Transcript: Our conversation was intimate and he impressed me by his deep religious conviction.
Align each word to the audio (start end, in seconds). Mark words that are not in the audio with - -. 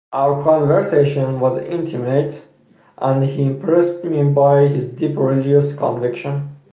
Our 0.11 0.41
conversation 0.41 1.39
was 1.39 1.57
intimate 1.59 2.43
and 2.97 3.21
he 3.23 3.43
impressed 3.43 4.03
me 4.03 4.23
by 4.29 4.61
his 4.65 4.87
deep 4.87 5.15
religious 5.15 5.75
conviction. 5.77 6.55